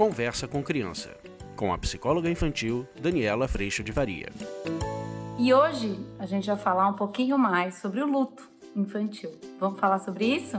[0.00, 1.14] Conversa com Criança,
[1.54, 4.30] com a psicóloga infantil Daniela Freixo de Varia.
[5.38, 9.30] E hoje a gente vai falar um pouquinho mais sobre o luto infantil.
[9.58, 10.58] Vamos falar sobre isso?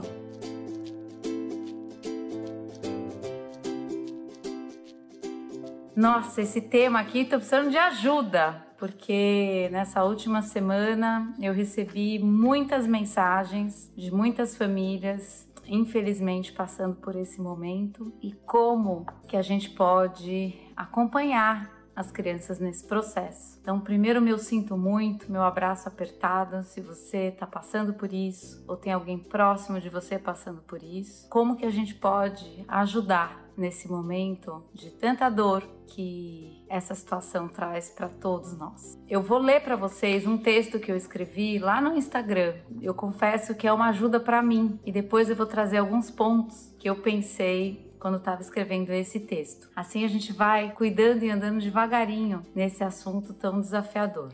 [5.96, 12.86] Nossa, esse tema aqui tô precisando de ajuda, porque nessa última semana eu recebi muitas
[12.86, 20.54] mensagens de muitas famílias infelizmente passando por esse momento e como que a gente pode
[20.76, 23.58] acompanhar as crianças nesse processo.
[23.62, 28.78] Então, primeiro, meu sinto muito, meu abraço apertado se você está passando por isso ou
[28.78, 31.28] tem alguém próximo de você passando por isso.
[31.30, 37.90] Como que a gente pode ajudar nesse momento de tanta dor que essa situação traz
[37.90, 38.98] para todos nós.
[39.10, 42.56] Eu vou ler para vocês um texto que eu escrevi lá no Instagram.
[42.82, 46.74] Eu confesso que é uma ajuda para mim e depois eu vou trazer alguns pontos
[46.80, 49.70] que eu pensei quando estava escrevendo esse texto.
[49.76, 54.34] Assim a gente vai cuidando e andando devagarinho nesse assunto tão desafiador.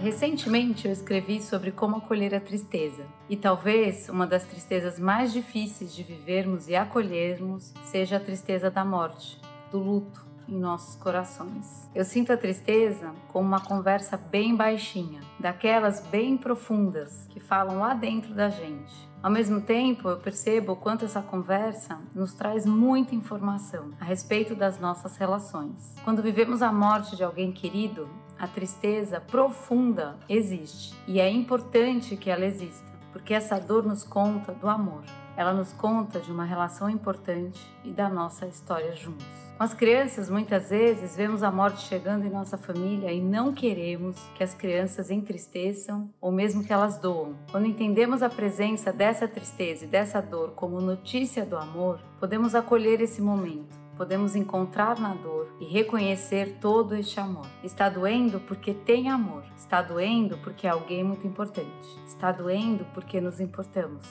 [0.00, 5.94] Recentemente eu escrevi sobre como acolher a tristeza, e talvez uma das tristezas mais difíceis
[5.94, 11.88] de vivermos e acolhermos seja a tristeza da morte, do luto em nossos corações.
[11.94, 17.94] Eu sinto a tristeza como uma conversa bem baixinha, daquelas bem profundas que falam lá
[17.94, 19.10] dentro da gente.
[19.22, 24.54] Ao mesmo tempo, eu percebo o quanto essa conversa nos traz muita informação a respeito
[24.54, 25.94] das nossas relações.
[26.02, 32.28] Quando vivemos a morte de alguém querido, a tristeza profunda existe e é importante que
[32.28, 35.04] ela exista, porque essa dor nos conta do amor.
[35.36, 39.26] Ela nos conta de uma relação importante e da nossa história juntos.
[39.56, 44.16] Com as crianças, muitas vezes vemos a morte chegando em nossa família e não queremos
[44.34, 47.36] que as crianças entristeçam ou mesmo que elas doam.
[47.50, 53.00] Quando entendemos a presença dessa tristeza e dessa dor como notícia do amor, podemos acolher
[53.00, 57.46] esse momento podemos encontrar na dor e reconhecer todo este amor.
[57.62, 59.44] Está doendo porque tem amor.
[59.56, 61.88] Está doendo porque é alguém muito importante.
[62.04, 64.04] Está doendo porque nos importamos.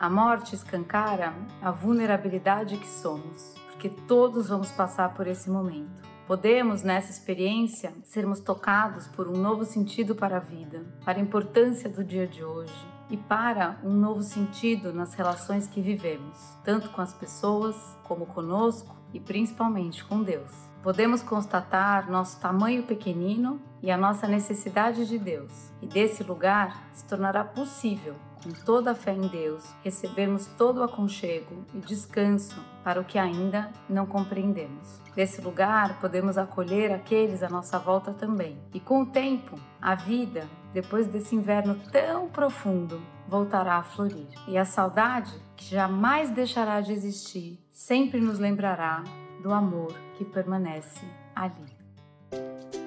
[0.00, 6.02] A morte escancara a vulnerabilidade que somos, porque todos vamos passar por esse momento.
[6.26, 11.86] Podemos, nessa experiência, sermos tocados por um novo sentido para a vida, para a importância
[11.86, 12.72] do dia de hoje
[13.10, 18.96] e para um novo sentido nas relações que vivemos, tanto com as pessoas como conosco
[19.12, 20.50] e principalmente com Deus.
[20.82, 27.04] Podemos constatar nosso tamanho pequenino e a nossa necessidade de Deus, e desse lugar se
[27.04, 33.00] tornará possível, com toda a fé em Deus, recebermos todo o aconchego e descanso para
[33.00, 35.00] o que ainda não compreendemos.
[35.14, 38.58] Desse lugar, podemos acolher aqueles à nossa volta também.
[38.72, 44.28] E com o tempo, a vida, depois desse inverno tão profundo, voltará a florir.
[44.48, 49.04] E a saudade, que jamais deixará de existir, sempre nos lembrará
[49.42, 52.79] do amor que permanece ali.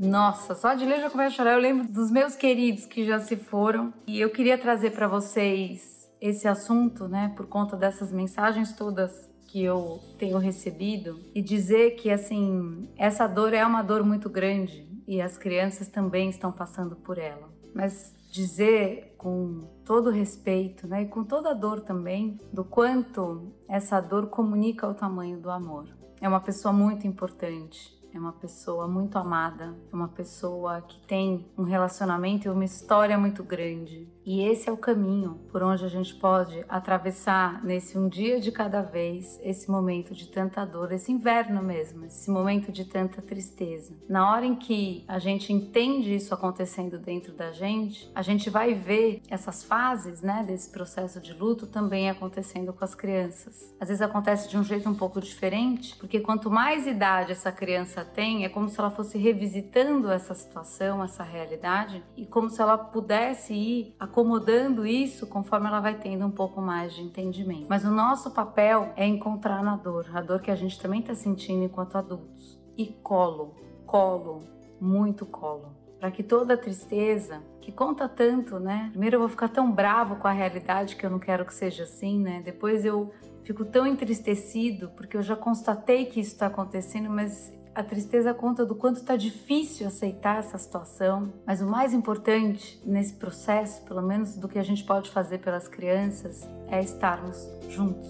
[0.00, 1.52] Nossa, só de ler já começo a chorar.
[1.52, 6.10] Eu lembro dos meus queridos que já se foram e eu queria trazer para vocês
[6.18, 12.10] esse assunto, né, por conta dessas mensagens todas que eu tenho recebido e dizer que
[12.10, 17.18] assim, essa dor é uma dor muito grande e as crianças também estão passando por
[17.18, 17.50] ela.
[17.74, 24.00] Mas dizer com todo respeito, né, e com toda a dor também, do quanto essa
[24.00, 25.94] dor comunica o tamanho do amor.
[26.22, 31.46] É uma pessoa muito importante é uma pessoa muito amada, é uma pessoa que tem
[31.56, 34.08] um relacionamento e uma história muito grande.
[34.24, 38.52] E esse é o caminho por onde a gente pode atravessar nesse um dia de
[38.52, 43.94] cada vez esse momento de tanta dor, esse inverno mesmo, esse momento de tanta tristeza.
[44.08, 48.74] Na hora em que a gente entende isso acontecendo dentro da gente, a gente vai
[48.74, 53.74] ver essas fases, né, desse processo de luto também acontecendo com as crianças.
[53.80, 58.04] Às vezes acontece de um jeito um pouco diferente, porque quanto mais idade essa criança
[58.04, 62.76] tem, é como se ela fosse revisitando essa situação, essa realidade, e como se ela
[62.76, 67.66] pudesse ir acomodando isso conforme ela vai tendo um pouco mais de entendimento.
[67.68, 71.14] Mas o nosso papel é encontrar na dor, a dor que a gente também está
[71.14, 72.60] sentindo enquanto adultos.
[72.76, 73.54] E colo,
[73.86, 74.40] colo,
[74.78, 75.74] muito colo.
[75.98, 78.88] Para que toda tristeza, que conta tanto, né?
[78.90, 81.84] Primeiro eu vou ficar tão bravo com a realidade que eu não quero que seja
[81.84, 82.42] assim, né?
[82.44, 83.10] Depois eu
[83.42, 88.66] fico tão entristecido porque eu já constatei que isso está acontecendo, mas a tristeza conta
[88.66, 94.36] do quanto está difícil aceitar essa situação, mas o mais importante nesse processo, pelo menos
[94.36, 98.06] do que a gente pode fazer pelas crianças, é estarmos juntos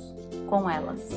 [0.49, 1.09] com elas.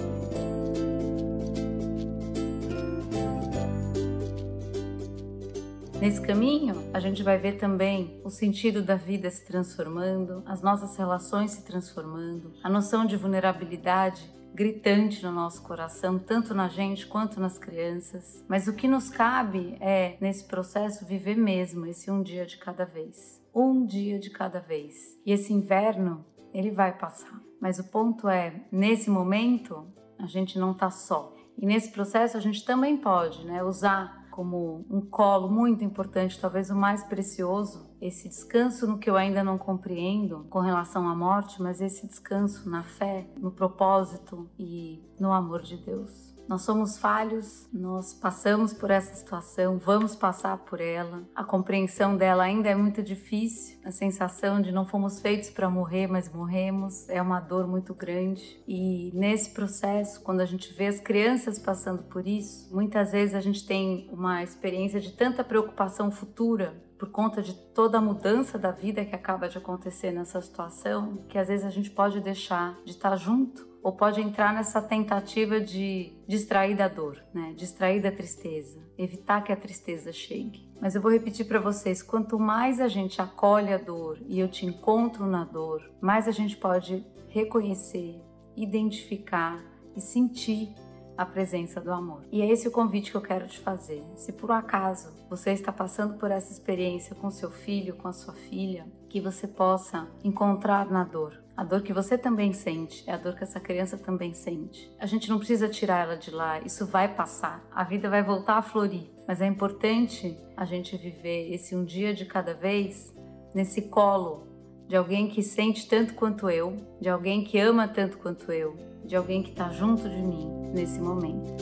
[6.00, 10.96] Nesse caminho, a gente vai ver também o sentido da vida se transformando, as nossas
[10.96, 17.40] relações se transformando, a noção de vulnerabilidade gritante no nosso coração, tanto na gente quanto
[17.40, 18.44] nas crianças.
[18.48, 22.86] Mas o que nos cabe é, nesse processo, viver mesmo esse um dia de cada
[22.86, 23.42] vez.
[23.54, 25.18] Um dia de cada vez.
[25.26, 27.42] E esse inverno, ele vai passar.
[27.60, 29.88] Mas o ponto é, nesse momento,
[30.20, 31.34] a gente não está só.
[31.58, 36.72] E nesse processo a gente também pode né, usar como um colo muito importante, talvez
[36.72, 41.62] o mais precioso, esse descanso no que eu ainda não compreendo com relação à morte,
[41.62, 46.33] mas esse descanso na fé, no propósito e no amor de Deus.
[46.48, 51.24] Nós somos falhos, nós passamos por essa situação, vamos passar por ela.
[51.34, 53.80] A compreensão dela ainda é muito difícil.
[53.86, 58.62] A sensação de não fomos feitos para morrer, mas morremos, é uma dor muito grande.
[58.68, 63.42] E nesse processo, quando a gente vê as crianças passando por isso, muitas vezes a
[63.42, 68.72] gente tem uma experiência de tanta preocupação futura por conta de toda a mudança da
[68.72, 72.92] vida que acaba de acontecer nessa situação, que às vezes a gente pode deixar de
[72.92, 77.54] estar junto ou pode entrar nessa tentativa de distrair da dor, né?
[77.56, 80.72] Distrair da tristeza, evitar que a tristeza chegue.
[80.80, 84.48] Mas eu vou repetir para vocês, quanto mais a gente acolhe a dor e eu
[84.48, 88.22] te encontro na dor, mais a gente pode reconhecer,
[88.56, 89.62] identificar
[89.96, 90.74] e sentir
[91.18, 92.24] a presença do amor.
[92.32, 94.04] E é esse o convite que eu quero te fazer.
[94.16, 98.14] Se por um acaso você está passando por essa experiência com seu filho, com a
[98.14, 101.43] sua filha, que você possa encontrar na dor.
[101.56, 104.92] A dor que você também sente é a dor que essa criança também sente.
[105.00, 107.64] A gente não precisa tirar ela de lá, isso vai passar.
[107.72, 109.12] A vida vai voltar a florir.
[109.28, 113.16] Mas é importante a gente viver esse um dia de cada vez
[113.54, 114.48] nesse colo
[114.88, 118.76] de alguém que sente tanto quanto eu, de alguém que ama tanto quanto eu,
[119.06, 121.54] de alguém que está junto de mim nesse momento.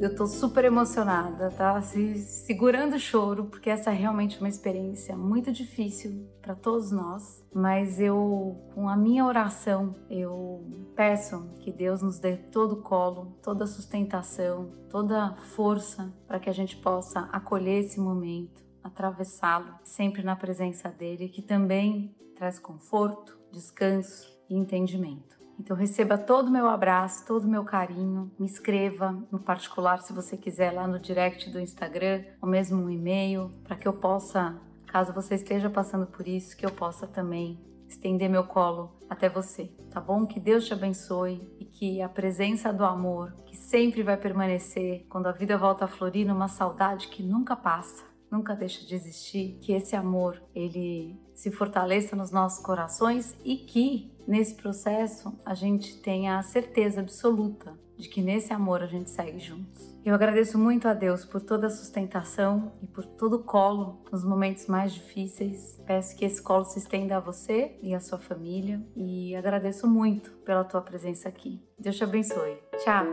[0.00, 1.82] Eu tô super emocionada, tá?
[1.82, 7.44] Se, segurando o choro, porque essa é realmente uma experiência muito difícil para todos nós.
[7.52, 10.64] Mas eu, com a minha oração, eu
[10.94, 16.38] peço que Deus nos dê todo o colo, toda a sustentação, toda a força para
[16.38, 22.60] que a gente possa acolher esse momento, atravessá-lo, sempre na presença dele, que também traz
[22.60, 25.37] conforto, descanso e entendimento.
[25.58, 28.30] Então receba todo o meu abraço, todo o meu carinho.
[28.38, 32.90] Me escreva no particular se você quiser lá no direct do Instagram, ou mesmo um
[32.90, 34.56] e-mail, para que eu possa,
[34.86, 39.64] caso você esteja passando por isso, que eu possa também estender meu colo até você,
[39.90, 40.26] tá bom?
[40.26, 45.26] Que Deus te abençoe e que a presença do amor, que sempre vai permanecer quando
[45.26, 49.72] a vida volta a florir numa saudade que nunca passa, nunca deixa de existir, que
[49.72, 56.38] esse amor ele se fortaleça nos nossos corações e que nesse processo a gente tenha
[56.38, 59.96] a certeza absoluta de que nesse amor a gente segue juntos.
[60.04, 64.24] Eu agradeço muito a Deus por toda a sustentação e por todo o colo nos
[64.24, 65.80] momentos mais difíceis.
[65.84, 70.30] Peço que esse colo se estenda a você e a sua família e agradeço muito
[70.44, 71.60] pela tua presença aqui.
[71.76, 72.56] Deus te abençoe.
[72.78, 73.06] Tchau.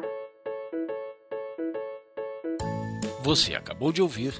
[3.24, 4.40] Você acabou de ouvir